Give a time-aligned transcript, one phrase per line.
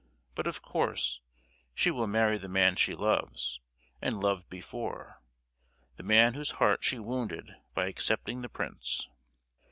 [0.33, 1.21] But of course
[1.75, 3.59] she will marry the man she loves,
[4.01, 5.21] and loved before,
[5.97, 9.07] the man whose heart she wounded by accepting the prince.